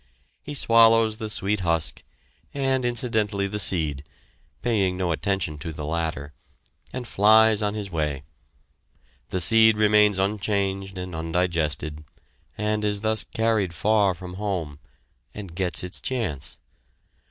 [0.41, 2.01] He swallows the sweet husk,
[2.55, 4.03] and incidentally the seed,
[4.63, 6.33] paying no attention to the latter,
[6.91, 8.23] and flies on his way.
[9.29, 12.03] The seed remains unchanged and undigested,
[12.57, 14.79] and is thus carried far from home,
[15.35, 16.57] and gets its chance.